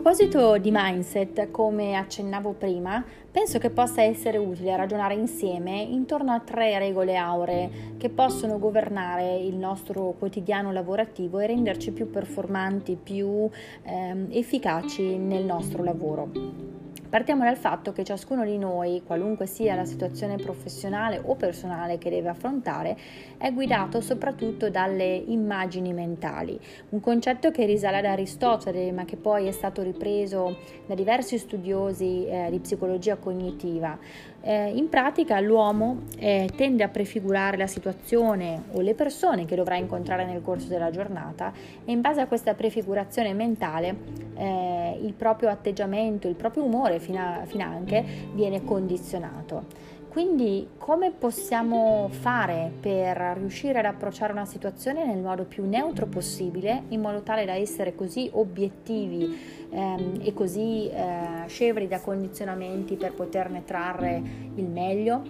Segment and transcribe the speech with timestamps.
[0.00, 6.38] proposito di mindset, come accennavo prima, penso che possa essere utile ragionare insieme intorno a
[6.38, 13.50] tre regole auree che possono governare il nostro quotidiano lavorativo e renderci più performanti, più
[13.82, 16.77] eh, efficaci nel nostro lavoro.
[17.08, 22.10] Partiamo dal fatto che ciascuno di noi, qualunque sia la situazione professionale o personale che
[22.10, 22.98] deve affrontare,
[23.38, 26.60] è guidato soprattutto dalle immagini mentali,
[26.90, 32.26] un concetto che risale ad Aristotele ma che poi è stato ripreso da diversi studiosi
[32.26, 33.98] eh, di psicologia cognitiva.
[34.40, 39.76] Eh, in pratica l'uomo eh, tende a prefigurare la situazione o le persone che dovrà
[39.76, 41.52] incontrare nel corso della giornata
[41.84, 43.96] e in base a questa prefigurazione mentale
[44.36, 49.96] eh, il proprio atteggiamento, il proprio umore finanche viene condizionato.
[50.08, 56.84] Quindi come possiamo fare per riuscire ad approcciare una situazione nel modo più neutro possibile,
[56.88, 59.38] in modo tale da essere così obiettivi
[59.70, 64.20] ehm, e così eh, scevri da condizionamenti per poterne trarre
[64.54, 65.22] il meglio?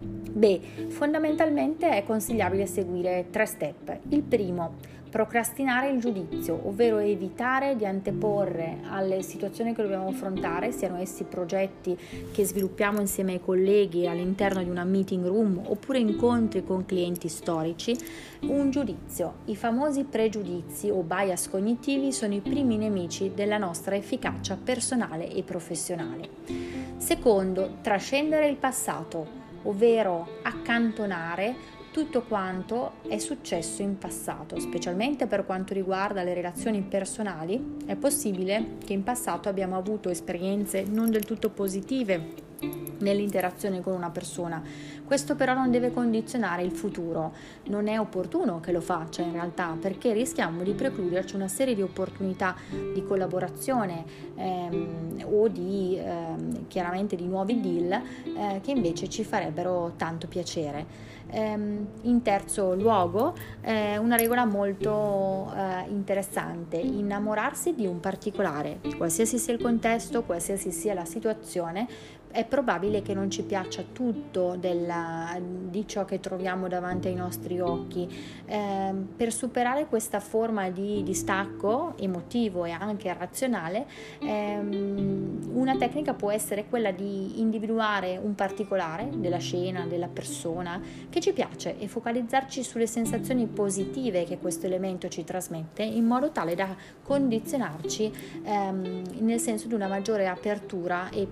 [0.00, 3.98] Beh, fondamentalmente è consigliabile seguire tre step.
[4.08, 4.74] Il primo,
[5.14, 11.96] Procrastinare il giudizio, ovvero evitare di anteporre alle situazioni che dobbiamo affrontare, siano essi progetti
[12.32, 17.96] che sviluppiamo insieme ai colleghi all'interno di una meeting room oppure incontri con clienti storici,
[18.40, 19.34] un giudizio.
[19.44, 25.44] I famosi pregiudizi o bias cognitivi sono i primi nemici della nostra efficacia personale e
[25.44, 26.28] professionale.
[26.96, 29.24] Secondo, trascendere il passato,
[29.62, 37.76] ovvero accantonare tutto quanto è successo in passato, specialmente per quanto riguarda le relazioni personali,
[37.86, 44.10] è possibile che in passato abbiamo avuto esperienze non del tutto positive nell'interazione con una
[44.10, 44.60] persona.
[45.04, 47.32] Questo però non deve condizionare il futuro,
[47.64, 51.82] non è opportuno che lo faccia in realtà perché rischiamo di precluderci una serie di
[51.82, 59.22] opportunità di collaborazione ehm, o di ehm, chiaramente di nuovi deal eh, che invece ci
[59.22, 61.12] farebbero tanto piacere.
[61.30, 69.38] Ehm, in terzo luogo, eh, una regola molto eh, interessante, innamorarsi di un particolare, qualsiasi
[69.38, 71.88] sia il contesto, qualsiasi sia la situazione,
[72.34, 77.60] è probabile che non ci piaccia tutto della, di ciò che troviamo davanti ai nostri
[77.60, 78.08] occhi.
[78.44, 83.86] Eh, per superare questa forma di distacco emotivo e anche razionale,
[84.18, 91.20] ehm, una tecnica può essere quella di individuare un particolare della scena, della persona che
[91.20, 96.56] ci piace e focalizzarci sulle sensazioni positive che questo elemento ci trasmette in modo tale
[96.56, 96.74] da
[97.04, 98.12] condizionarci
[98.42, 101.28] ehm, nel senso di una maggiore apertura e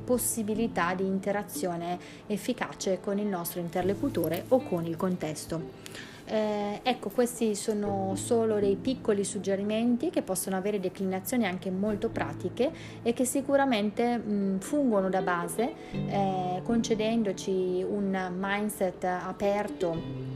[0.95, 5.81] di interazione efficace con il nostro interlocutore o con il contesto.
[6.25, 12.71] Eh, ecco, questi sono solo dei piccoli suggerimenti che possono avere declinazioni anche molto pratiche
[13.03, 20.32] e che sicuramente mh, fungono da base, eh, concedendoci un mindset aperto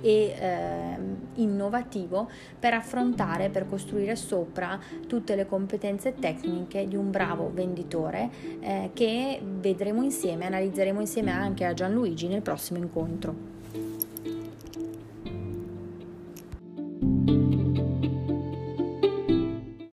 [0.00, 0.96] e eh,
[1.34, 2.28] innovativo
[2.58, 9.40] per affrontare, per costruire sopra tutte le competenze tecniche di un bravo venditore eh, che
[9.42, 13.57] vedremo insieme, analizzeremo insieme anche a Gianluigi nel prossimo incontro.